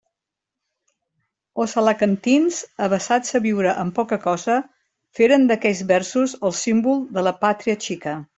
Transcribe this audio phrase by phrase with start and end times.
[1.63, 4.57] Els alacantins, avesats a viure amb poca cosa,
[5.21, 8.21] feren d'aquells versos el símbol de la pàtria xica.